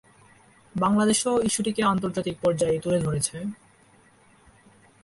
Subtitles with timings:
[0.75, 3.37] বাংলাদেশও ইস্যুটিকে আন্তর্জাতিক পর্যায়ে তুলে ধরেছে।